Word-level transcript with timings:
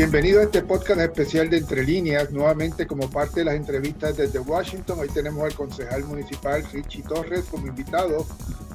Bienvenido 0.00 0.40
a 0.40 0.44
este 0.44 0.62
podcast 0.62 0.98
especial 0.98 1.50
de 1.50 1.58
Entre 1.58 1.84
Líneas, 1.84 2.30
nuevamente 2.30 2.86
como 2.86 3.10
parte 3.10 3.40
de 3.40 3.44
las 3.44 3.54
entrevistas 3.54 4.16
desde 4.16 4.38
Washington. 4.38 4.98
Hoy 4.98 5.08
tenemos 5.08 5.44
al 5.44 5.52
concejal 5.52 6.04
municipal 6.04 6.64
Richie 6.72 7.02
Torres 7.02 7.44
como 7.50 7.66
invitado. 7.66 8.26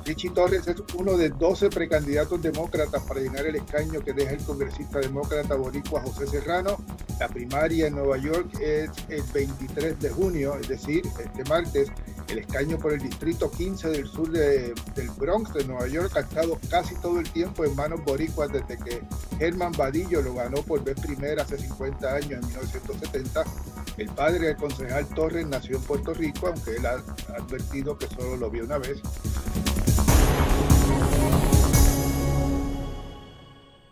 Richie 0.05 0.29
Torres 0.29 0.67
es 0.67 0.75
uno 0.93 1.17
de 1.17 1.29
12 1.29 1.71
precandidatos 1.71 2.39
demócratas 2.39 3.01
para 3.03 3.21
llenar 3.21 3.47
el 3.47 3.55
escaño 3.55 4.01
que 4.01 4.13
deja 4.13 4.33
el 4.33 4.43
congresista 4.43 4.99
demócrata 4.99 5.55
boricua 5.55 6.01
José 6.01 6.27
Serrano. 6.27 6.77
La 7.19 7.27
primaria 7.27 7.87
en 7.87 7.95
Nueva 7.95 8.17
York 8.17 8.47
es 8.61 8.91
el 9.09 9.23
23 9.33 9.99
de 9.99 10.09
junio, 10.11 10.57
es 10.61 10.67
decir, 10.67 11.01
este 11.19 11.43
martes. 11.45 11.91
El 12.27 12.39
escaño 12.39 12.77
por 12.77 12.93
el 12.93 12.99
distrito 12.99 13.49
15 13.49 13.89
del 13.89 14.07
sur 14.07 14.29
de, 14.29 14.75
del 14.95 15.09
Bronx 15.17 15.53
de 15.53 15.65
Nueva 15.65 15.87
York 15.87 16.15
ha 16.17 16.19
estado 16.19 16.59
casi 16.69 16.93
todo 16.95 17.19
el 17.19 17.29
tiempo 17.31 17.65
en 17.65 17.75
manos 17.75 18.03
boricuas 18.03 18.51
desde 18.51 18.77
que 18.77 19.01
Germán 19.39 19.71
Vadillo 19.71 20.21
lo 20.21 20.35
ganó 20.35 20.61
por 20.61 20.83
vez 20.83 20.99
primera 20.99 21.41
hace 21.41 21.57
50 21.57 22.15
años, 22.15 22.31
en 22.31 22.47
1970. 22.47 23.43
El 23.97 24.09
padre 24.09 24.47
del 24.47 24.57
concejal 24.57 25.07
Torres 25.09 25.47
nació 25.47 25.77
en 25.77 25.83
Puerto 25.83 26.13
Rico, 26.13 26.47
aunque 26.47 26.75
él 26.75 26.85
ha 26.85 27.03
advertido 27.35 27.97
que 27.97 28.07
solo 28.07 28.37
lo 28.37 28.51
vio 28.51 28.65
una 28.65 28.77
vez. 28.77 29.01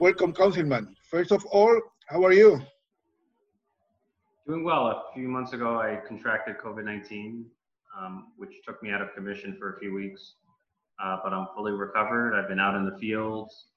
Welcome, 0.04 0.34
Councilman. 0.34 0.98
First 1.10 1.32
of 1.32 1.46
all, 1.46 1.80
how 2.08 2.26
are 2.26 2.34
you? 2.34 2.60
Doing 4.46 4.66
well. 4.66 4.88
A 4.88 5.04
few 5.14 5.30
months 5.30 5.54
ago, 5.54 5.80
I 5.80 6.02
contracted 6.06 6.58
COVID 6.58 6.84
19, 6.84 7.46
um, 7.98 8.34
which 8.36 8.50
took 8.68 8.84
me 8.84 8.92
out 8.92 9.02
of 9.02 9.14
commission 9.16 9.56
for 9.58 9.78
a 9.78 9.80
few 9.80 9.94
weeks. 9.94 10.34
Uh, 11.02 11.20
but 11.24 11.32
I'm 11.32 11.48
fully 11.56 11.72
recovered. 11.72 12.36
I've 12.36 12.50
been 12.50 12.60
out 12.60 12.76
in 12.76 12.84
the 12.84 12.98
fields. 12.98 13.68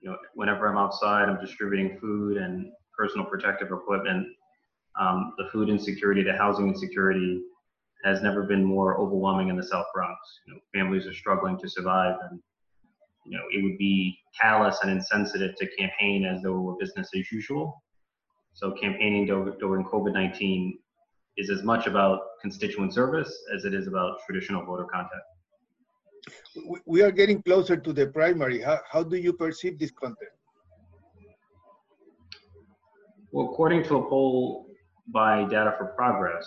You 0.00 0.12
know, 0.12 0.16
whenever 0.32 0.68
I'm 0.68 0.78
outside, 0.78 1.28
I'm 1.28 1.38
distributing 1.38 1.98
food 1.98 2.38
and 2.38 2.72
personal 2.96 3.26
protective 3.26 3.68
equipment. 3.70 4.26
Um, 4.98 5.34
the 5.36 5.50
food 5.52 5.68
insecurity, 5.68 6.22
the 6.22 6.34
housing 6.34 6.66
insecurity 6.66 7.42
has 8.04 8.22
never 8.22 8.44
been 8.44 8.64
more 8.64 8.98
overwhelming 8.98 9.50
in 9.50 9.56
the 9.56 9.62
South 9.62 9.88
Bronx. 9.92 10.18
You 10.46 10.54
know, 10.54 10.60
families 10.72 11.06
are 11.06 11.12
struggling 11.12 11.58
to 11.58 11.68
survive, 11.68 12.16
and 12.30 12.40
you 13.24 13.36
know, 13.36 13.44
it 13.52 13.62
would 13.62 13.78
be 13.78 14.18
callous 14.40 14.78
and 14.82 14.90
insensitive 14.90 15.56
to 15.56 15.66
campaign 15.78 16.24
as 16.24 16.42
though 16.42 16.56
it 16.56 16.60
were 16.60 16.76
business 16.78 17.08
as 17.16 17.30
usual. 17.32 17.82
So 18.52 18.72
campaigning 18.72 19.26
during 19.26 19.84
COVID-19 19.84 20.74
is 21.36 21.50
as 21.50 21.62
much 21.62 21.86
about 21.86 22.20
constituent 22.40 22.94
service 22.94 23.36
as 23.54 23.64
it 23.64 23.74
is 23.74 23.88
about 23.88 24.18
traditional 24.26 24.64
voter 24.64 24.84
contact. 24.84 25.24
We 26.86 27.02
are 27.02 27.10
getting 27.10 27.42
closer 27.42 27.76
to 27.76 27.92
the 27.92 28.06
primary. 28.06 28.60
How, 28.60 28.78
how 28.90 29.02
do 29.02 29.16
you 29.16 29.32
perceive 29.32 29.78
this 29.78 29.90
content? 29.90 30.30
Well, 33.32 33.46
according 33.46 33.82
to 33.84 33.96
a 33.96 34.08
poll 34.08 34.66
by 35.08 35.44
Data 35.44 35.74
for 35.76 35.86
Progress, 35.96 36.46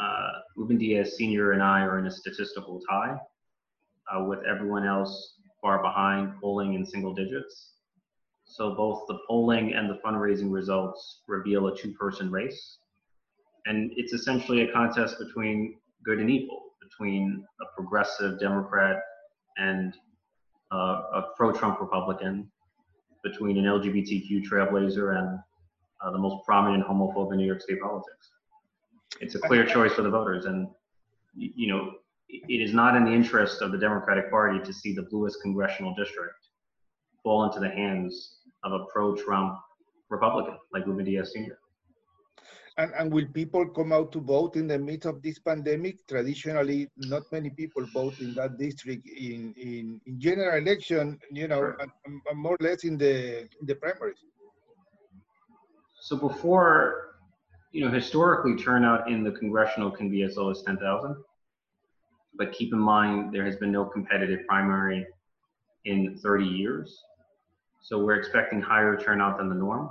uh, 0.00 0.30
Ruben 0.56 0.78
Diaz 0.78 1.16
Sr. 1.16 1.52
and 1.52 1.62
I 1.62 1.80
are 1.82 1.98
in 1.98 2.06
a 2.06 2.10
statistical 2.10 2.80
tie, 2.88 3.16
uh, 4.10 4.24
with 4.24 4.38
everyone 4.48 4.86
else 4.86 5.34
far 5.62 5.80
behind, 5.82 6.34
polling 6.40 6.74
in 6.74 6.84
single 6.84 7.14
digits. 7.14 7.74
So 8.44 8.74
both 8.74 9.04
the 9.08 9.18
polling 9.26 9.72
and 9.72 9.88
the 9.88 9.98
fundraising 10.04 10.52
results 10.52 11.22
reveal 11.26 11.68
a 11.68 11.76
two-person 11.76 12.30
race. 12.30 12.78
And 13.64 13.92
it's 13.96 14.12
essentially 14.12 14.62
a 14.62 14.72
contest 14.72 15.16
between 15.18 15.76
good 16.04 16.18
and 16.18 16.28
evil, 16.28 16.60
between 16.82 17.44
a 17.62 17.64
progressive 17.76 18.38
Democrat 18.40 19.00
and 19.56 19.94
uh, 20.72 21.02
a 21.14 21.22
pro-Trump 21.36 21.80
Republican, 21.80 22.50
between 23.22 23.56
an 23.56 23.64
LGBTQ 23.64 24.42
trailblazer 24.44 25.16
and 25.16 25.38
uh, 26.02 26.10
the 26.10 26.18
most 26.18 26.44
prominent 26.44 26.84
homophobe 26.84 27.32
in 27.32 27.38
New 27.38 27.46
York 27.46 27.60
State 27.60 27.80
politics. 27.80 28.30
It's 29.20 29.36
a 29.36 29.38
clear 29.38 29.64
choice 29.64 29.92
for 29.92 30.02
the 30.02 30.10
voters, 30.10 30.46
and 30.46 30.66
you 31.36 31.68
know 31.68 31.92
it 32.32 32.60
is 32.62 32.72
not 32.72 32.96
in 32.96 33.04
the 33.04 33.10
interest 33.12 33.60
of 33.60 33.72
the 33.72 33.78
Democratic 33.78 34.30
Party 34.30 34.58
to 34.64 34.72
see 34.72 34.94
the 34.94 35.02
bluest 35.02 35.38
congressional 35.42 35.94
district 35.94 36.48
fall 37.22 37.44
into 37.44 37.60
the 37.60 37.68
hands 37.68 38.38
of 38.64 38.72
a 38.72 38.84
pro-Trump 38.92 39.58
Republican 40.08 40.56
like 40.72 40.86
Ruben 40.86 41.04
Diaz 41.04 41.32
Sr. 41.32 41.58
And, 42.78 42.90
and 42.98 43.12
will 43.12 43.26
people 43.34 43.68
come 43.68 43.92
out 43.92 44.12
to 44.12 44.20
vote 44.20 44.56
in 44.56 44.66
the 44.66 44.78
midst 44.78 45.06
of 45.06 45.22
this 45.22 45.38
pandemic? 45.38 46.06
Traditionally, 46.08 46.88
not 46.96 47.22
many 47.30 47.50
people 47.50 47.84
vote 47.92 48.18
in 48.20 48.32
that 48.34 48.56
district 48.56 49.06
in, 49.06 49.54
in, 49.58 50.00
in 50.06 50.18
general 50.18 50.56
election, 50.56 51.18
you 51.30 51.48
know, 51.48 51.60
sure. 51.60 51.76
and, 51.80 51.90
and 52.30 52.38
more 52.38 52.56
or 52.58 52.64
less 52.64 52.84
in 52.84 52.96
the, 52.96 53.40
in 53.42 53.66
the 53.66 53.74
primaries. 53.74 54.24
So 56.00 56.16
before, 56.16 57.16
you 57.72 57.84
know, 57.84 57.90
historically 57.90 58.56
turnout 58.56 59.10
in 59.10 59.22
the 59.22 59.32
congressional 59.32 59.90
can 59.90 60.10
be 60.10 60.22
as 60.22 60.38
low 60.38 60.50
as 60.50 60.62
10,000. 60.62 61.14
But 62.36 62.52
keep 62.52 62.72
in 62.72 62.78
mind, 62.78 63.32
there 63.32 63.44
has 63.44 63.56
been 63.56 63.72
no 63.72 63.84
competitive 63.84 64.40
primary 64.46 65.06
in 65.84 66.18
30 66.22 66.44
years. 66.44 67.02
So 67.82 68.04
we're 68.04 68.14
expecting 68.14 68.60
higher 68.60 68.96
turnout 68.96 69.38
than 69.38 69.48
the 69.48 69.54
norm. 69.54 69.90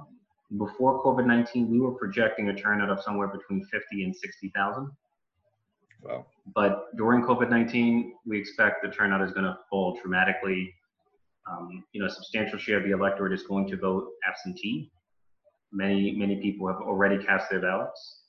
Before 0.58 1.04
COVID-19, 1.04 1.70
we 1.70 1.80
were 1.80 1.92
projecting 1.92 2.50
a 2.50 2.56
turnout 2.56 2.90
of 2.90 3.02
somewhere 3.02 3.28
between 3.28 3.64
50 3.66 4.04
and 4.04 4.16
60,000. 4.16 4.92
Wow. 6.04 6.26
But 6.56 6.96
during 6.98 7.22
COVID-19, 7.24 8.12
we 8.26 8.40
expect 8.40 8.82
the 8.82 8.90
turnout 8.90 9.22
is 9.22 9.32
going 9.32 9.46
to 9.46 9.58
fall 9.70 9.98
dramatically. 10.02 10.74
Um, 11.50 11.84
you 11.94 12.02
know, 12.02 12.08
a 12.08 12.10
substantial 12.10 12.58
share 12.58 12.78
of 12.78 12.84
the 12.84 12.92
electorate 12.92 13.34
is 13.34 13.44
going 13.44 13.68
to 13.70 13.78
vote 13.78 14.08
absentee 14.28 14.92
many 15.72 16.12
many 16.14 16.42
people 16.42 16.68
have 16.68 16.78
already 16.78 17.24
cast 17.24 17.50
their 17.50 17.62
ballots. 17.62 18.21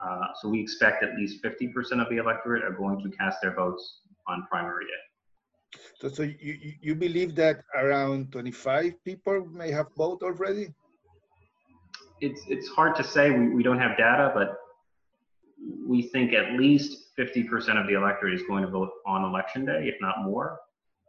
Uh, 0.00 0.26
so 0.40 0.48
we 0.48 0.60
expect 0.60 1.02
at 1.02 1.14
least 1.16 1.42
50% 1.42 2.00
of 2.00 2.08
the 2.08 2.18
electorate 2.18 2.62
are 2.62 2.72
going 2.72 3.02
to 3.02 3.10
cast 3.16 3.38
their 3.42 3.54
votes 3.54 4.00
on 4.26 4.46
primary 4.50 4.84
day. 4.84 5.80
So, 6.00 6.08
so 6.08 6.22
you, 6.22 6.74
you 6.80 6.94
believe 6.94 7.34
that 7.36 7.62
around 7.74 8.32
25 8.32 9.04
people 9.04 9.46
may 9.46 9.70
have 9.70 9.86
voted 9.96 10.22
already? 10.22 10.68
It's, 12.20 12.42
it's 12.48 12.68
hard 12.68 12.96
to 12.96 13.04
say. 13.04 13.30
We, 13.30 13.48
we 13.48 13.62
don't 13.62 13.78
have 13.78 13.96
data, 13.96 14.32
but 14.34 14.58
we 15.86 16.02
think 16.02 16.32
at 16.32 16.52
least 16.52 17.16
50% 17.18 17.80
of 17.80 17.86
the 17.88 17.94
electorate 17.94 18.34
is 18.34 18.42
going 18.42 18.62
to 18.62 18.70
vote 18.70 18.90
on 19.06 19.24
election 19.24 19.66
day, 19.66 19.88
if 19.88 19.96
not 20.00 20.22
more. 20.22 20.58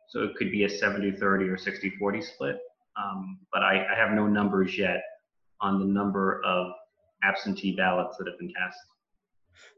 So 0.09 0.23
it 0.23 0.35
could 0.35 0.51
be 0.51 0.63
a 0.63 0.69
70 0.69 1.11
30 1.13 1.45
or 1.45 1.57
60 1.57 1.91
40 1.91 2.21
split. 2.21 2.57
Um, 2.97 3.39
but 3.53 3.61
I, 3.61 3.85
I 3.93 3.95
have 3.95 4.11
no 4.11 4.27
numbers 4.27 4.77
yet 4.77 5.01
on 5.61 5.79
the 5.79 5.85
number 5.85 6.41
of 6.43 6.71
absentee 7.23 7.75
ballots 7.75 8.17
that 8.17 8.27
have 8.27 8.37
been 8.39 8.53
cast. 8.53 8.77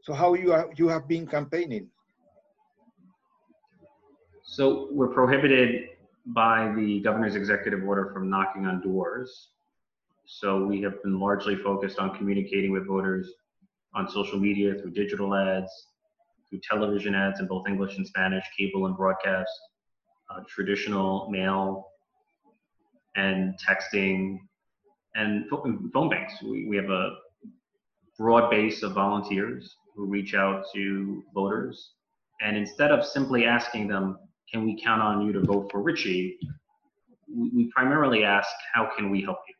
So 0.02 0.12
how 0.12 0.34
you 0.34 0.52
are, 0.52 0.70
you 0.76 0.88
have 0.88 1.08
been 1.08 1.26
campaigning? 1.26 1.88
So 4.44 4.88
we're 4.90 5.08
prohibited 5.08 5.88
by 6.26 6.72
the 6.76 7.00
governor's 7.00 7.34
executive 7.34 7.84
order 7.84 8.10
from 8.12 8.28
knocking 8.28 8.66
on 8.66 8.80
doors. 8.80 9.48
So 10.24 10.64
we 10.64 10.80
have 10.82 11.02
been 11.02 11.18
largely 11.18 11.56
focused 11.56 11.98
on 11.98 12.16
communicating 12.16 12.70
with 12.70 12.86
voters 12.86 13.28
on 13.94 14.08
social 14.08 14.38
media 14.38 14.74
through 14.80 14.92
digital 14.92 15.34
ads, 15.34 15.70
through 16.48 16.60
television 16.68 17.14
ads 17.14 17.40
in 17.40 17.46
both 17.46 17.66
English 17.68 17.96
and 17.96 18.06
Spanish, 18.06 18.44
cable 18.56 18.86
and 18.86 18.96
broadcast, 18.96 19.50
uh, 20.30 20.40
traditional 20.48 21.28
mail, 21.30 21.88
and 23.16 23.54
texting, 23.58 24.38
and 25.14 25.44
phone 25.48 26.08
banks. 26.08 26.34
We, 26.42 26.66
we 26.66 26.76
have 26.76 26.88
a 26.90 27.16
broad 28.22 28.48
base 28.48 28.84
of 28.84 28.92
volunteers 28.92 29.74
who 29.96 30.06
reach 30.06 30.32
out 30.32 30.64
to 30.72 31.24
voters. 31.34 31.94
And 32.40 32.56
instead 32.56 32.92
of 32.92 33.04
simply 33.04 33.46
asking 33.46 33.88
them, 33.88 34.16
can 34.50 34.64
we 34.64 34.80
count 34.80 35.02
on 35.02 35.26
you 35.26 35.32
to 35.32 35.40
vote 35.40 35.72
for 35.72 35.82
Ritchie? 35.82 36.38
We, 37.28 37.68
primarily 37.74 38.22
ask, 38.22 38.48
how 38.72 38.88
can 38.96 39.10
we 39.10 39.22
help 39.22 39.38
you? 39.48 39.54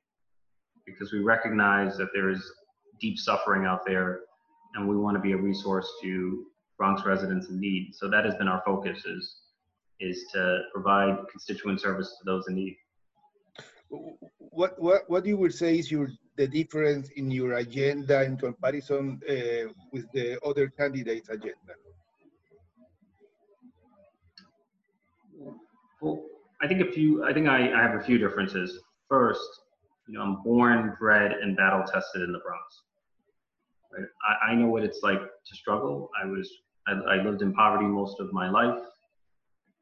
Because 0.86 1.12
we 1.12 1.18
recognize 1.18 1.96
that 1.96 2.10
there 2.14 2.30
is 2.30 2.40
deep 3.00 3.18
suffering 3.18 3.64
out 3.64 3.80
there 3.84 4.20
and 4.74 4.88
we 4.88 4.96
want 4.96 5.16
to 5.16 5.20
be 5.20 5.32
a 5.32 5.36
resource 5.36 5.90
to 6.02 6.44
Bronx 6.78 7.04
residents 7.04 7.48
in 7.48 7.58
need. 7.58 7.90
So 7.94 8.08
that 8.10 8.24
has 8.24 8.36
been 8.36 8.46
our 8.46 8.62
focus 8.64 9.04
is, 9.04 9.36
is 9.98 10.24
to 10.34 10.60
provide 10.72 11.16
constituent 11.32 11.80
service 11.80 12.16
to 12.18 12.24
those 12.24 12.44
in 12.46 12.54
need 12.54 12.76
what 14.38 14.80
what 14.80 15.02
what 15.08 15.26
you 15.26 15.36
would 15.36 15.54
say 15.54 15.78
is 15.78 15.90
your 15.90 16.10
the 16.36 16.46
difference 16.46 17.10
in 17.16 17.30
your 17.30 17.54
agenda 17.54 18.22
in 18.24 18.36
comparison 18.36 19.20
uh, 19.28 19.72
with 19.92 20.06
the 20.12 20.38
other 20.44 20.68
candidates' 20.68 21.28
agenda? 21.28 21.74
Well, 26.00 26.24
I 26.62 26.66
think 26.66 26.80
a 26.80 26.90
few. 26.90 27.24
I 27.24 27.32
think 27.32 27.48
I, 27.48 27.72
I 27.72 27.82
have 27.82 28.00
a 28.00 28.04
few 28.04 28.18
differences. 28.18 28.80
First, 29.08 29.48
you 30.08 30.14
know, 30.14 30.22
I'm 30.22 30.42
born, 30.42 30.96
bred, 30.98 31.32
and 31.32 31.56
battle 31.56 31.84
tested 31.84 32.22
in 32.22 32.32
the 32.32 32.40
Bronx. 32.40 32.82
Right? 33.92 34.06
I, 34.28 34.52
I 34.52 34.54
know 34.54 34.68
what 34.68 34.84
it's 34.84 35.00
like 35.02 35.20
to 35.20 35.56
struggle. 35.56 36.10
I 36.20 36.26
was 36.26 36.50
I, 36.86 36.92
I 36.92 37.22
lived 37.22 37.42
in 37.42 37.52
poverty 37.52 37.86
most 37.86 38.20
of 38.20 38.32
my 38.32 38.50
life. 38.50 38.82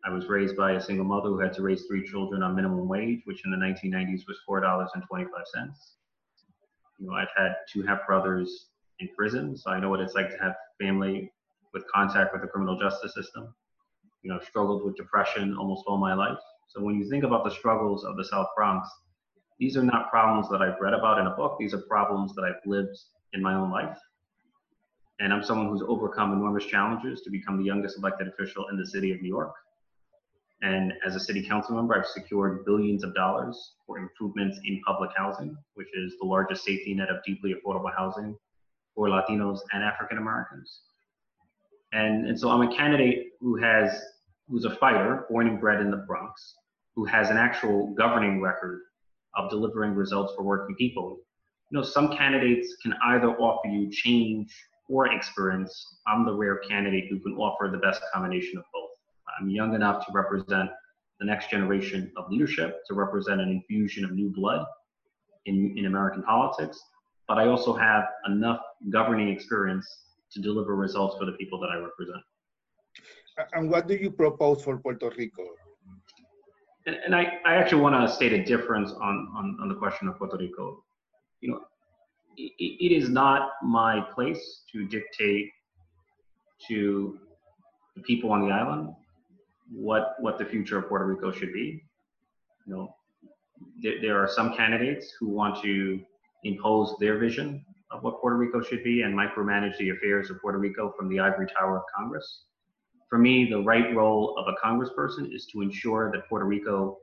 I 0.05 0.11
was 0.11 0.27
raised 0.29 0.57
by 0.57 0.73
a 0.73 0.81
single 0.81 1.05
mother 1.05 1.29
who 1.29 1.39
had 1.39 1.53
to 1.55 1.63
raise 1.63 1.85
three 1.85 2.07
children 2.09 2.43
on 2.43 2.57
minimum 2.57 2.89
wage, 2.89 3.21
which 3.25 3.45
in 3.45 3.51
the 3.51 3.57
1990s 3.57 4.23
was 4.27 4.39
$4.25. 4.49 5.27
You 7.01 7.07
know, 7.07 7.15
I've 7.15 7.29
had 7.35 7.57
two 7.73 7.83
half 7.83 8.07
brothers 8.07 8.67
in 8.99 9.09
prison, 9.17 9.57
so 9.57 9.71
I 9.71 9.81
know 9.81 9.89
what 9.89 10.01
it's 10.01 10.15
like 10.15 10.29
to 10.31 10.37
have 10.43 10.55
family 10.79 11.33
with 11.73 11.83
contact 11.93 12.33
with 12.33 12.43
the 12.43 12.49
criminal 12.49 12.79
justice 12.79 13.15
system. 13.15 13.55
You 14.23 14.31
know, 14.31 14.37
I've 14.37 14.47
struggled 14.47 14.85
with 14.85 14.97
depression 14.97 15.57
almost 15.57 15.85
all 15.87 15.97
my 15.97 16.13
life. 16.13 16.39
So 16.69 16.83
when 16.83 16.97
you 16.97 17.09
think 17.09 17.25
about 17.25 17.45
the 17.45 17.51
struggles 17.51 18.05
of 18.05 18.17
the 18.17 18.25
South 18.25 18.49
Bronx, 18.55 18.87
these 19.59 19.79
are 19.79 19.83
not 19.83 20.11
problems 20.11 20.49
that 20.51 20.61
I've 20.61 20.81
read 20.81 20.93
about 20.93 21.19
in 21.19 21.27
a 21.27 21.31
book. 21.31 21.57
These 21.59 21.73
are 21.73 21.81
problems 21.89 22.35
that 22.35 22.43
I've 22.43 22.67
lived 22.67 22.97
in 23.33 23.43
my 23.43 23.55
own 23.55 23.71
life. 23.71 23.99
And 25.21 25.33
I'm 25.33 25.43
someone 25.43 25.69
who's 25.69 25.83
overcome 25.87 26.33
enormous 26.33 26.67
challenges 26.67 27.23
to 27.23 27.31
become 27.31 27.59
the 27.59 27.65
youngest 27.65 27.99
elected 27.99 28.29
official 28.29 28.69
in 28.69 28.77
the 28.77 28.87
city 28.87 29.11
of 29.13 29.23
New 29.23 29.29
York. 29.29 29.55
And 30.63 30.93
as 31.07 31.17
a 31.17 31.21
city 31.21 31.47
council 31.47 31.75
member, 31.75 31.97
I've 31.97 32.07
secured 32.07 32.65
billions 32.67 33.03
of 33.03 33.15
dollars 33.15 33.75
for 33.87 33.99
improvements 33.99 34.59
in 34.65 34.81
public 34.87 35.11
housing, 35.17 35.57
which 35.75 35.89
is 35.95 36.15
the 36.21 36.27
largest 36.27 36.65
safety 36.65 36.95
net 36.95 37.09
of 37.09 37.17
deeply 37.25 37.55
affordable 37.55 37.95
housing 37.97 38.37
for 38.95 39.09
Latinos 39.09 39.61
and 39.73 39.83
African 39.83 40.19
Americans. 40.19 40.81
And, 41.93 42.27
and 42.27 42.39
so 42.39 42.51
I'm 42.51 42.69
a 42.69 42.77
candidate 42.77 43.29
who 43.41 43.57
has, 43.57 44.01
who's 44.49 44.67
a 44.67 44.77
fighter, 44.77 45.25
born 45.31 45.49
and 45.49 45.59
bred 45.59 45.81
in 45.81 45.91
the 45.91 46.05
Bronx, 46.07 46.55
who 46.95 47.05
has 47.07 47.31
an 47.31 47.39
actual 47.39 47.95
governing 47.95 48.41
record 48.43 48.81
of 49.37 49.49
delivering 49.49 49.95
results 49.95 50.35
for 50.37 50.43
working 50.43 50.77
people. 50.77 51.19
You 51.71 51.79
know, 51.79 51.85
some 51.85 52.17
candidates 52.17 52.77
can 52.83 52.95
either 53.07 53.29
offer 53.29 53.69
you 53.69 53.91
change 53.91 54.53
or 54.89 55.13
experience. 55.13 55.99
I'm 56.07 56.27
the 56.27 56.35
rare 56.35 56.59
candidate 56.69 57.05
who 57.09 57.21
can 57.21 57.33
offer 57.35 57.69
the 57.71 57.79
best 57.79 58.03
combination 58.13 58.59
of. 58.59 58.65
I'm 59.39 59.51
young 59.51 59.75
enough 59.75 60.07
to 60.07 60.13
represent 60.13 60.71
the 61.21 61.27
next 61.27 61.51
generation 61.51 62.11
of 62.17 62.31
leadership, 62.31 62.81
to 62.89 62.95
represent 62.95 63.41
an 63.41 63.51
infusion 63.51 64.05
of 64.05 64.13
new 64.13 64.31
blood 64.31 64.65
in, 65.47 65.75
in 65.77 65.87
American 65.87 66.23
politics, 66.23 66.81
but 67.29 67.39
I 67.39 67.47
also 67.47 67.75
have 67.75 68.05
enough 68.27 68.61
governing 68.91 69.29
experience 69.29 69.87
to 70.33 70.41
deliver 70.41 70.75
results 70.75 71.17
for 71.19 71.27
the 71.27 71.33
people 71.33 71.61
that 71.61 71.69
I 71.69 71.77
represent. 71.77 72.23
And 73.53 73.71
what 73.71 73.87
do 73.87 73.95
you 73.95 74.11
propose 74.11 74.63
for 74.63 74.79
Puerto 74.79 75.11
Rico? 75.17 75.45
And, 76.87 76.97
and 77.05 77.15
I, 77.15 77.39
I 77.45 77.55
actually 77.57 77.83
want 77.83 77.95
to 77.95 78.15
state 78.15 78.33
a 78.33 78.45
difference 78.45 78.93
on, 78.93 79.31
on, 79.37 79.59
on 79.61 79.69
the 79.69 79.75
question 79.75 80.09
of 80.09 80.17
Puerto 80.17 80.37
Rico. 80.37 80.83
You 81.41 81.53
know, 81.53 81.61
it, 82.37 82.53
it 82.59 82.93
is 82.93 83.09
not 83.09 83.51
my 83.63 84.01
place 84.15 84.63
to 84.73 84.87
dictate 84.87 85.51
to 86.69 87.19
the 87.97 88.03
people 88.03 88.31
on 88.33 88.47
the 88.47 88.53
island 88.53 88.95
what 89.73 90.17
what 90.19 90.39
the 90.39 90.45
future 90.45 90.79
of 90.79 90.89
Puerto 90.89 91.07
Rico 91.07 91.31
should 91.31 91.53
be. 91.53 91.85
You 92.67 92.75
know, 92.75 92.97
there, 93.83 94.01
there 94.01 94.23
are 94.23 94.29
some 94.29 94.55
candidates 94.55 95.13
who 95.19 95.29
want 95.29 95.63
to 95.63 96.01
impose 96.45 96.95
their 96.99 97.19
vision 97.19 97.65
of 97.91 98.03
what 98.03 98.21
Puerto 98.21 98.37
Rico 98.37 98.63
should 98.63 98.85
be 98.85 99.03
and 99.03 99.15
micromanage 99.15 99.77
the 99.79 99.91
affairs 99.91 100.31
of 100.31 100.41
Puerto 100.41 100.59
Rico 100.59 100.93
from 100.97 101.09
the 101.09 101.19
ivory 101.19 101.47
tower 101.47 101.79
of 101.79 101.83
Congress. 101.95 102.45
For 103.09 103.19
me, 103.19 103.49
the 103.51 103.61
right 103.61 103.95
role 103.95 104.37
of 104.39 104.47
a 104.47 104.65
congressperson 104.65 105.35
is 105.35 105.47
to 105.47 105.63
ensure 105.63 106.13
that 106.13 106.29
Puerto 106.29 106.47
Rico 106.47 106.99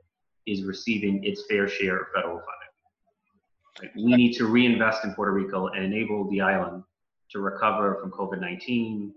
is 0.46 0.64
receiving 0.64 1.22
its 1.24 1.44
fair 1.48 1.68
share 1.68 1.98
of 1.98 2.06
federal 2.14 2.36
funding. 2.36 3.82
Right? 3.82 3.90
We 3.94 4.16
need 4.16 4.32
to 4.34 4.46
reinvest 4.46 5.04
in 5.04 5.12
Puerto 5.12 5.32
Rico 5.32 5.68
and 5.68 5.84
enable 5.84 6.28
the 6.30 6.40
island 6.40 6.82
to 7.32 7.40
recover 7.40 7.98
from 8.00 8.10
COVID 8.10 8.40
19, 8.40 9.12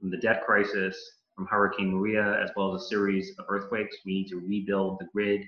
from 0.00 0.10
the 0.10 0.16
debt 0.16 0.44
crisis, 0.44 1.12
from 1.36 1.46
Hurricane 1.46 1.94
Maria, 1.94 2.42
as 2.42 2.50
well 2.56 2.74
as 2.74 2.82
a 2.82 2.86
series 2.86 3.32
of 3.38 3.44
earthquakes. 3.48 3.96
We 4.04 4.14
need 4.14 4.28
to 4.28 4.40
rebuild 4.40 4.98
the 4.98 5.06
grid. 5.12 5.42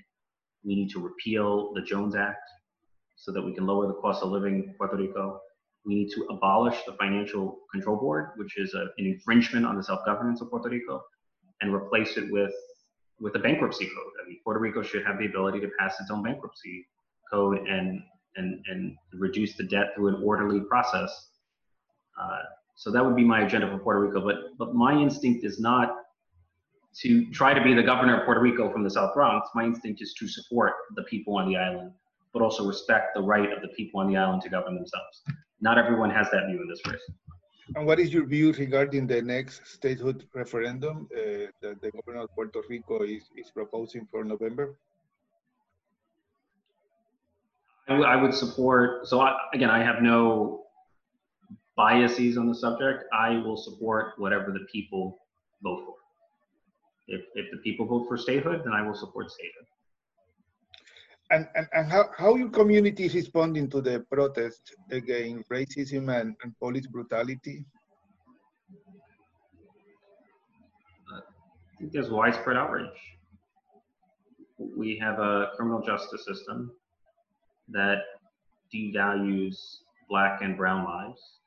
We 0.63 0.75
need 0.75 0.91
to 0.91 0.99
repeal 0.99 1.73
the 1.73 1.81
Jones 1.81 2.15
Act 2.15 2.47
so 3.17 3.31
that 3.33 3.41
we 3.41 3.53
can 3.53 3.65
lower 3.65 3.87
the 3.87 3.95
cost 3.95 4.23
of 4.23 4.29
living 4.29 4.63
in 4.63 4.75
Puerto 4.77 4.95
Rico. 4.95 5.41
We 5.85 5.95
need 5.95 6.11
to 6.11 6.25
abolish 6.29 6.77
the 6.85 6.93
Financial 6.93 7.59
Control 7.71 7.97
Board, 7.97 8.31
which 8.35 8.57
is 8.57 8.73
a, 8.75 8.81
an 8.97 9.05
infringement 9.05 9.65
on 9.65 9.75
the 9.75 9.83
self-governance 9.83 10.41
of 10.41 10.49
Puerto 10.49 10.69
Rico, 10.69 11.01
and 11.61 11.73
replace 11.73 12.17
it 12.17 12.31
with 12.31 12.53
with 13.19 13.35
a 13.35 13.39
bankruptcy 13.39 13.85
code. 13.85 14.13
I 14.23 14.29
mean, 14.29 14.39
Puerto 14.45 14.61
Rico 14.61 14.81
should 14.81 15.05
have 15.05 15.17
the 15.19 15.25
ability 15.25 15.59
to 15.61 15.69
pass 15.77 15.99
its 15.99 16.09
own 16.09 16.23
bankruptcy 16.23 16.87
code 17.31 17.67
and 17.67 18.01
and 18.35 18.63
and 18.67 18.95
reduce 19.13 19.55
the 19.55 19.63
debt 19.63 19.87
through 19.95 20.09
an 20.09 20.21
orderly 20.23 20.61
process. 20.61 21.29
So 22.79 22.91
that 22.91 23.05
would 23.05 23.17
be 23.17 23.25
my 23.25 23.41
agenda 23.41 23.69
for 23.69 23.77
Puerto 23.77 23.99
Rico. 23.99 24.21
But 24.21 24.57
but 24.57 24.73
my 24.73 24.93
instinct 24.93 25.43
is 25.43 25.59
not 25.59 25.97
to 27.01 27.29
try 27.29 27.53
to 27.53 27.61
be 27.61 27.73
the 27.73 27.83
governor 27.83 28.19
of 28.19 28.25
Puerto 28.25 28.39
Rico 28.39 28.71
from 28.71 28.83
the 28.85 28.89
South 28.89 29.13
Bronx. 29.13 29.49
My 29.53 29.65
instinct 29.65 30.01
is 30.01 30.13
to 30.13 30.29
support 30.29 30.71
the 30.95 31.03
people 31.03 31.35
on 31.35 31.49
the 31.49 31.57
island, 31.57 31.91
but 32.31 32.41
also 32.41 32.65
respect 32.65 33.15
the 33.15 33.21
right 33.21 33.51
of 33.51 33.61
the 33.61 33.67
people 33.79 33.99
on 33.99 34.07
the 34.07 34.15
island 34.15 34.41
to 34.43 34.49
govern 34.49 34.75
themselves. 34.75 35.23
Not 35.59 35.77
everyone 35.77 36.09
has 36.09 36.31
that 36.31 36.47
view 36.47 36.61
in 36.61 36.69
this 36.69 36.79
race. 36.87 37.05
And 37.75 37.85
what 37.85 37.99
is 37.99 38.13
your 38.13 38.25
view 38.25 38.53
regarding 38.53 39.07
the 39.07 39.21
next 39.21 39.67
statehood 39.67 40.25
referendum 40.33 41.09
uh, 41.13 41.51
that 41.61 41.81
the 41.81 41.91
governor 41.91 42.21
of 42.21 42.33
Puerto 42.33 42.61
Rico 42.69 43.03
is, 43.03 43.23
is 43.35 43.51
proposing 43.51 44.07
for 44.09 44.23
November? 44.23 44.77
I 47.89 48.15
would 48.15 48.33
support, 48.33 49.07
so 49.07 49.19
I, 49.19 49.35
again, 49.53 49.69
I 49.69 49.83
have 49.83 50.01
no 50.01 50.58
biases 51.79 52.37
on 52.37 52.45
the 52.49 52.53
subject, 52.53 53.05
I 53.13 53.37
will 53.37 53.55
support 53.55 54.15
whatever 54.17 54.51
the 54.51 54.65
people 54.69 55.17
vote 55.63 55.81
for. 55.85 55.95
If, 57.07 57.21
if 57.35 57.45
the 57.53 57.59
people 57.59 57.85
vote 57.85 58.05
for 58.09 58.17
statehood, 58.17 58.63
then 58.65 58.73
I 58.73 58.81
will 58.85 58.93
support 58.93 59.31
statehood. 59.31 59.67
And, 61.31 61.47
and, 61.55 61.67
and 61.71 61.89
how, 61.89 62.09
how 62.17 62.35
your 62.35 62.49
community 62.49 63.05
is 63.05 63.15
responding 63.15 63.69
to 63.69 63.79
the 63.79 64.05
protest 64.11 64.75
against 64.91 65.49
racism 65.49 66.03
and, 66.19 66.35
and 66.43 66.53
police 66.59 66.85
brutality? 66.87 67.65
Uh, 71.13 71.19
I 71.19 71.79
think 71.79 71.93
there's 71.93 72.09
widespread 72.09 72.57
outrage. 72.57 72.99
We 74.57 74.97
have 74.97 75.19
a 75.19 75.51
criminal 75.55 75.81
justice 75.81 76.25
system 76.25 76.73
that 77.69 77.99
devalues 78.75 79.55
black 80.09 80.41
and 80.41 80.57
brown 80.57 80.83
lives 80.83 81.39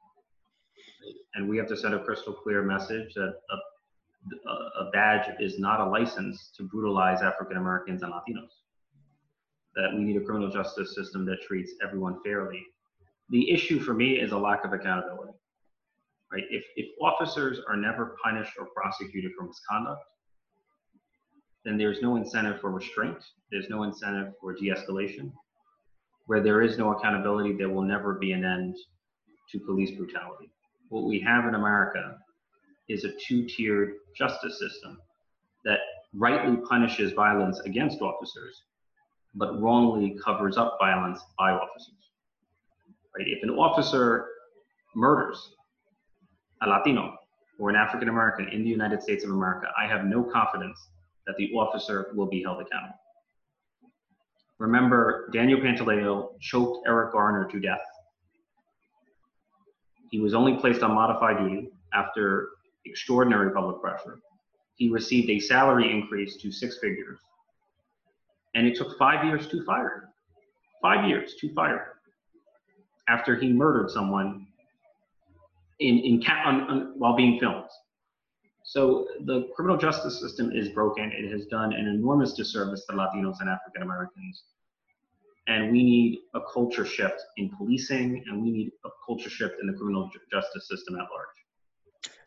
and 1.34 1.49
we 1.49 1.56
have 1.56 1.69
to 1.69 1.76
send 1.76 1.94
a 1.94 2.04
crystal 2.04 2.32
clear 2.32 2.62
message 2.62 3.14
that 3.14 3.34
a, 3.50 4.50
a 4.84 4.90
badge 4.93 5.28
is 5.40 5.58
not 5.58 5.81
a 5.81 5.84
license 5.84 6.52
to 6.56 6.64
brutalize 6.64 7.22
African 7.22 7.56
Americans 7.56 8.02
and 8.02 8.12
Latinos. 8.12 8.50
That 9.75 9.94
we 9.94 10.04
need 10.04 10.16
a 10.16 10.25
criminal 10.25 10.50
justice 10.50 10.94
system 10.94 11.24
that 11.27 11.41
treats 11.43 11.72
everyone 11.82 12.19
fairly. 12.22 12.62
The 13.31 13.50
issue 13.50 13.81
for 13.81 13.94
me 13.94 14.20
is 14.20 14.32
a 14.32 14.38
lack 14.38 14.65
of 14.65 14.72
accountability. 14.72 15.32
Right? 16.31 16.44
If, 16.50 16.65
if 16.77 16.88
officers 17.03 17.60
are 17.69 17.77
never 17.77 18.17
punished 18.22 18.53
or 18.58 18.67
prosecuted 18.74 19.32
for 19.36 19.46
misconduct, 19.46 20.03
then 21.65 21.79
there's 21.79 22.03
no 22.03 22.17
incentive 22.17 22.60
for 22.60 22.70
restraint. 22.70 23.22
There's 23.50 23.69
no 23.69 23.84
incentive 23.84 24.34
for 24.41 24.55
de-escalation. 24.55 25.32
Where 26.27 26.43
there 26.43 26.62
is 26.62 26.79
no 26.79 26.93
accountability, 26.93 27.56
there 27.56 27.69
will 27.69 27.82
never 27.82 28.15
be 28.15 28.32
an 28.32 28.44
end 28.44 28.77
to 29.50 29.60
police 29.60 29.91
brutality 29.93 30.53
what 30.93 31.05
we 31.05 31.19
have 31.20 31.46
in 31.46 31.55
America 31.55 32.19
is 32.89 33.05
a 33.05 33.13
two 33.27 33.46
tiered 33.46 33.94
justice 34.15 34.58
system 34.58 34.99
that 35.65 35.79
rightly 36.13 36.58
punishes 36.69 37.13
violence 37.13 37.58
against 37.61 38.03
officers, 38.03 38.65
but 39.34 39.58
wrongly 39.58 40.15
covers 40.22 40.58
up 40.58 40.77
violence 40.79 41.19
by 41.39 41.51
officers. 41.51 41.94
Right? 43.17 43.27
If 43.27 43.43
an 43.43 43.51
officer 43.51 44.27
murders 44.94 45.55
a 46.63 46.69
Latino 46.69 47.17
or 47.58 47.70
an 47.70 47.77
African 47.77 48.11
American 48.11 48.49
in 48.49 48.63
the 48.63 48.69
United 48.69 49.03
States 49.03 49.25
of 49.25 49.31
America, 49.31 49.69
I 49.82 49.87
have 49.87 50.05
no 50.05 50.22
confidence 50.22 50.79
that 51.27 51.37
the 51.39 51.51
officer 51.53 52.08
will 52.15 52.29
be 52.29 52.43
held 52.43 52.61
accountable. 52.61 52.99
Remember, 54.58 55.31
Daniel 55.32 55.58
Pantaleo 55.61 56.39
choked 56.41 56.87
Eric 56.87 57.13
Garner 57.13 57.49
to 57.51 57.58
death 57.61 57.81
he 60.12 60.20
was 60.20 60.34
only 60.34 60.56
placed 60.58 60.82
on 60.82 60.94
modified 60.94 61.38
duty 61.38 61.70
after 61.94 62.50
extraordinary 62.84 63.50
public 63.50 63.81
pressure. 63.81 64.20
He 64.74 64.90
received 64.90 65.31
a 65.31 65.40
salary 65.40 65.90
increase 65.90 66.36
to 66.42 66.52
six 66.52 66.78
figures. 66.78 67.19
And 68.54 68.66
it 68.66 68.76
took 68.76 68.98
five 68.98 69.24
years 69.24 69.46
to 69.48 69.64
fire 69.64 69.88
him. 69.88 70.08
Five 70.82 71.08
years 71.08 71.34
to 71.40 71.52
fire 71.54 71.76
him 71.76 71.92
after 73.08 73.36
he 73.36 73.52
murdered 73.52 73.90
someone 73.90 74.46
in, 75.81 75.98
in 75.98 76.22
on, 76.44 76.60
on, 76.70 76.92
while 76.98 77.16
being 77.16 77.40
filmed. 77.40 77.70
So 78.64 79.06
the 79.24 79.48
criminal 79.56 79.78
justice 79.78 80.20
system 80.20 80.52
is 80.52 80.69
broken. 80.69 81.10
It 81.10 81.32
has 81.32 81.46
done 81.46 81.72
an 81.72 81.86
enormous 81.86 82.34
disservice 82.34 82.84
to 82.90 82.92
Latinos 82.92 83.40
and 83.40 83.48
African 83.48 83.82
Americans 83.82 84.44
and 85.49 85.72
we 85.72 85.82
need 85.82 86.19
a 86.34 86.41
culture 86.53 86.84
shift 86.84 87.20
in 87.37 87.51
policing 87.56 88.22
and 88.27 88.43
we 88.43 88.51
need 88.51 88.72
a 88.84 88.89
culture 89.05 89.31
shift 89.31 89.55
in 89.61 89.67
the 89.67 89.72
criminal 89.72 90.11
justice 90.31 90.69
system 90.69 90.94
at 90.94 91.06
large. 91.11 91.37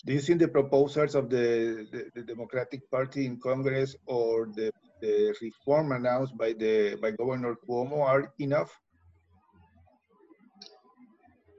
Do 0.05 0.13
you 0.13 0.19
think 0.19 0.39
the 0.39 0.47
proposals 0.47 1.15
of 1.15 1.29
the, 1.29 1.87
the, 1.91 2.11
the 2.13 2.21
democratic 2.21 2.89
party 2.91 3.25
in 3.25 3.39
congress 3.39 3.95
or 4.05 4.49
the, 4.55 4.71
the 5.01 5.35
reform 5.41 5.91
announced 5.93 6.37
by 6.37 6.53
the 6.53 6.95
by 7.01 7.11
governor 7.11 7.55
cuomo 7.67 8.01
are 8.01 8.31
enough? 8.39 8.71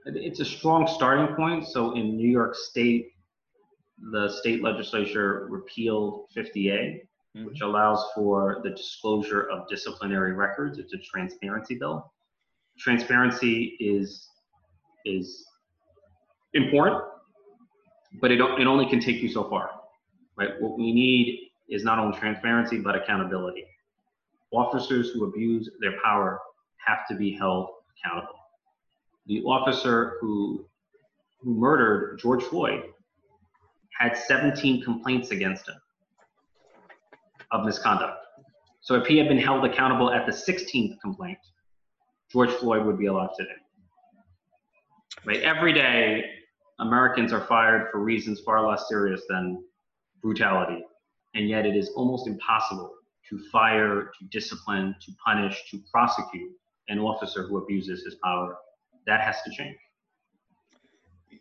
It's 0.05 0.39
a 0.39 0.45
strong 0.45 0.87
starting 0.87 1.35
point. 1.35 1.67
So 1.67 1.93
in 1.93 2.15
New 2.15 2.29
York 2.29 2.55
State, 2.55 3.07
the 4.11 4.29
state 4.29 4.63
legislature 4.63 5.47
repealed 5.49 6.27
50A, 6.35 7.01
mm-hmm. 7.37 7.47
which 7.47 7.61
allows 7.61 8.03
for 8.15 8.59
the 8.63 8.71
disclosure 8.71 9.49
of 9.49 9.67
disciplinary 9.67 10.33
records. 10.33 10.77
It's 10.77 10.93
a 10.93 10.97
transparency 10.97 11.75
bill. 11.75 12.11
Transparency 12.79 13.77
is 13.79 14.29
is 15.05 15.45
important, 16.53 17.03
but 18.19 18.31
it, 18.31 18.39
it 18.39 18.67
only 18.67 18.87
can 18.89 18.99
take 18.99 19.21
you 19.21 19.29
so 19.29 19.49
far, 19.49 19.69
right? 20.37 20.49
What 20.59 20.77
we 20.77 20.91
need 20.91 21.49
is 21.69 21.83
not 21.83 21.99
only 21.99 22.17
transparency, 22.17 22.79
but 22.79 22.95
accountability. 22.95 23.65
Officers 24.51 25.11
who 25.11 25.25
abuse 25.25 25.69
their 25.79 25.93
power 26.03 26.39
have 26.85 26.99
to 27.09 27.15
be 27.15 27.31
held 27.31 27.69
accountable. 27.97 28.33
The 29.27 29.41
officer 29.43 30.17
who, 30.21 30.65
who 31.39 31.53
murdered 31.53 32.19
George 32.19 32.43
Floyd 32.43 32.83
had 33.97 34.17
17 34.17 34.83
complaints 34.83 35.31
against 35.31 35.67
him 35.67 35.75
of 37.51 37.65
misconduct. 37.65 38.17
So 38.81 38.95
if 38.95 39.05
he 39.07 39.17
had 39.17 39.27
been 39.27 39.37
held 39.37 39.65
accountable 39.65 40.11
at 40.11 40.25
the 40.25 40.31
16th 40.31 40.99
complaint, 41.01 41.39
George 42.31 42.51
Floyd 42.51 42.85
would 42.85 42.97
be 42.97 43.07
alive 43.07 43.29
today. 43.37 43.49
Right? 45.25 45.41
Every 45.41 45.73
day, 45.73 46.23
Americans 46.79 47.33
are 47.33 47.45
fired 47.45 47.89
for 47.91 47.99
reasons 47.99 48.41
far 48.41 48.67
less 48.67 48.87
serious 48.87 49.21
than 49.27 49.63
brutality. 50.21 50.83
And 51.35 51.49
yet 51.49 51.65
it 51.65 51.75
is 51.75 51.89
almost 51.95 52.27
impossible 52.27 52.93
to 53.29 53.39
fire, 53.51 54.11
to 54.17 54.25
discipline, 54.31 54.95
to 55.01 55.11
punish, 55.23 55.69
to 55.71 55.81
prosecute 55.91 56.51
an 56.87 56.99
officer 56.99 57.43
who 57.43 57.57
abuses 57.57 58.03
his 58.05 58.15
power. 58.23 58.57
That 59.05 59.21
has 59.21 59.41
to 59.43 59.51
change. 59.51 59.77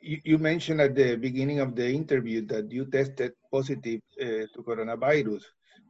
You, 0.01 0.39
mentioned 0.39 0.81
at 0.81 0.95
the 0.95 1.17
beginning 1.17 1.59
of 1.59 1.75
the 1.75 1.89
interview 1.89 2.47
that 2.47 2.71
you 2.71 2.87
tested 2.87 3.33
positive 3.51 4.01
uh, 4.21 4.47
to 4.53 4.63
coronavirus. 4.63 5.43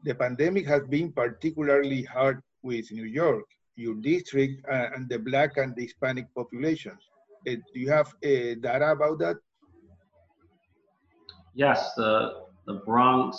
The 0.06 0.14
pandemic 0.14 0.66
has 0.68 0.84
been 0.84 1.10
particularly 1.10 2.04
hard 2.04 2.40
with 2.62 2.92
New 2.92 3.06
York, 3.06 3.44
your 3.74 3.96
district, 3.96 4.64
uh, 4.70 4.90
and 4.94 5.08
the 5.08 5.18
Black 5.18 5.56
and 5.56 5.74
the 5.74 5.82
Hispanic 5.82 6.32
populations. 6.32 7.02
Uh, 7.44 7.56
do 7.74 7.80
you 7.80 7.90
have 7.90 8.06
uh, 8.24 8.54
data 8.60 8.92
about 8.92 9.18
that? 9.18 9.34
Yes, 11.54 11.92
the, 11.96 12.44
the 12.68 12.74
Bronx 12.86 13.36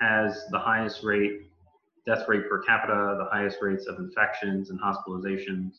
has 0.00 0.44
the 0.50 0.58
highest 0.58 1.04
rate, 1.04 1.42
death 2.04 2.26
rate 2.26 2.48
per 2.50 2.60
capita, 2.64 3.16
the 3.18 3.28
highest 3.30 3.58
rates 3.60 3.86
of 3.86 4.00
infections 4.00 4.70
and 4.70 4.80
hospitalizations. 4.80 5.70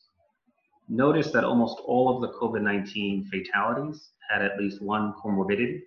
Notice 0.87 1.31
that 1.31 1.43
almost 1.43 1.81
all 1.85 2.15
of 2.15 2.21
the 2.21 2.29
COVID 2.39 2.61
19 2.61 3.25
fatalities 3.25 4.11
had 4.29 4.41
at 4.41 4.57
least 4.57 4.81
one 4.81 5.13
comorbidity. 5.21 5.81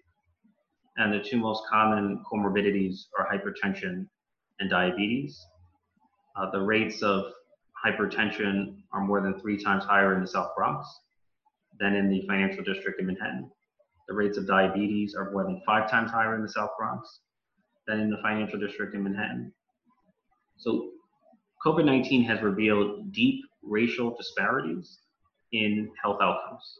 And 0.97 1.13
the 1.13 1.21
two 1.21 1.39
most 1.39 1.63
common 1.71 2.23
comorbidities 2.31 3.07
are 3.19 3.27
hypertension 3.27 4.07
and 4.61 4.71
diabetes. 4.71 5.45
Uh, 6.37 6.51
the 6.51 6.61
rates 6.61 7.03
of 7.03 7.25
hypertension 7.85 8.77
are 8.93 9.01
more 9.01 9.21
than 9.21 9.41
three 9.41 9.63
times 9.63 9.85
higher 9.85 10.15
in 10.15 10.21
the 10.21 10.27
South 10.27 10.51
Bronx 10.57 10.87
than 11.81 11.95
in 11.95 12.09
the 12.09 12.23
financial 12.27 12.63
district 12.63 13.01
in 13.01 13.07
Manhattan. 13.07 13.51
The 14.09 14.15
rates 14.15 14.37
of 14.37 14.47
diabetes 14.47 15.15
are 15.15 15.31
more 15.31 15.45
than 15.45 15.63
five 15.65 15.91
times 15.91 16.11
higher 16.11 16.35
in 16.35 16.43
the 16.43 16.49
South 16.49 16.71
Bronx 16.79 17.21
than 17.87 18.01
in 18.01 18.11
the 18.11 18.19
financial 18.23 18.59
district 18.59 18.95
in 18.95 19.03
Manhattan. 19.03 19.53
So 20.57 20.91
COVID 21.65 21.85
19 21.85 22.25
has 22.25 22.43
revealed 22.43 23.13
deep 23.13 23.45
racial 23.63 24.15
disparities 24.17 24.99
in 25.53 25.91
health 26.03 26.19
outcomes, 26.21 26.79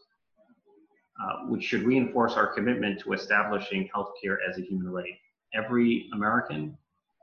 uh, 1.21 1.45
which 1.47 1.63
should 1.63 1.83
reinforce 1.83 2.33
our 2.33 2.47
commitment 2.47 2.99
to 3.01 3.13
establishing 3.13 3.89
healthcare 3.95 4.37
as 4.49 4.57
a 4.57 4.61
human 4.61 4.89
right. 4.89 5.13
Every 5.53 6.09
American 6.13 6.77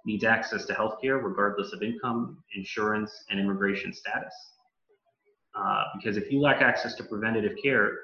needs 0.07 0.25
access 0.25 0.65
to 0.67 0.73
healthcare 0.73 1.23
regardless 1.23 1.73
of 1.73 1.83
income, 1.83 2.43
insurance, 2.55 3.25
and 3.31 3.41
immigration 3.41 3.93
status. 3.93 4.35
Uh, 5.55 5.85
because 5.97 6.17
if 6.17 6.31
you 6.31 6.41
lack 6.41 6.63
access 6.63 6.95
to 6.95 7.05
preventative 7.05 7.57
care, 7.63 7.99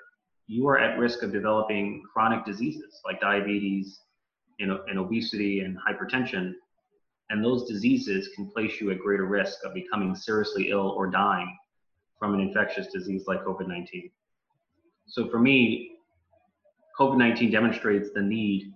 you 0.49 0.67
are 0.69 0.79
at 0.79 0.99
risk 0.99 1.23
of 1.23 1.33
developing 1.33 2.03
chronic 2.13 2.45
diseases 2.45 3.01
like 3.05 3.21
diabetes 3.21 4.01
and, 4.61 4.73
and 4.89 4.99
obesity 4.99 5.61
and 5.61 5.77
hypertension. 5.79 6.53
And 7.31 7.45
those 7.45 7.69
diseases 7.69 8.29
can 8.35 8.51
place 8.51 8.81
you 8.81 8.91
at 8.91 9.01
greater 9.01 9.27
risk 9.27 9.65
of 9.65 9.75
becoming 9.75 10.15
seriously 10.15 10.71
ill 10.71 10.91
or 10.97 11.09
dying 11.09 11.57
from 12.19 12.35
an 12.35 12.41
infectious 12.41 12.89
disease 12.89 13.25
like 13.27 13.45
COVID 13.45 13.69
19. 13.69 14.11
So 15.09 15.29
for 15.29 15.39
me, 15.39 15.93
COVID 16.99 17.17
19 17.19 17.51
demonstrates 17.51 18.11
the 18.15 18.23
need 18.23 18.73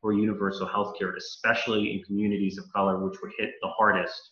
for 0.00 0.12
universal 0.12 0.66
health 0.66 0.96
care, 0.98 1.14
especially 1.14 1.92
in 1.92 2.02
communities 2.04 2.58
of 2.58 2.72
color, 2.72 2.98
which 3.04 3.20
were 3.20 3.32
hit 3.38 3.54
the 3.62 3.68
hardest 3.68 4.30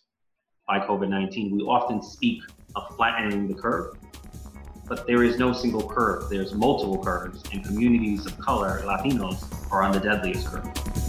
by 0.67 0.79
COVID 0.79 1.09
19. 1.09 1.55
We 1.55 1.63
often 1.63 2.01
speak 2.01 2.41
of 2.75 2.95
flattening 2.95 3.47
the 3.47 3.53
curve, 3.53 3.97
but 4.87 5.05
there 5.07 5.23
is 5.23 5.37
no 5.37 5.51
single 5.53 5.87
curve. 5.87 6.29
There's 6.29 6.53
multiple 6.53 7.03
curves, 7.03 7.43
and 7.51 7.65
communities 7.65 8.25
of 8.25 8.37
color, 8.39 8.81
Latinos, 8.85 9.71
are 9.71 9.83
on 9.83 9.91
the 9.91 9.99
deadliest 9.99 10.47
curve. 10.47 11.04